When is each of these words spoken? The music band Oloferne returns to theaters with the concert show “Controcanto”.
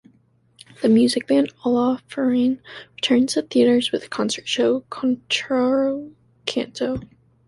The 0.81 0.89
music 0.89 1.27
band 1.27 1.53
Oloferne 1.63 2.59
returns 2.95 3.33
to 3.35 3.43
theaters 3.43 3.91
with 3.91 4.01
the 4.01 4.07
concert 4.07 4.47
show 4.47 4.79
“Controcanto”. 4.89 7.07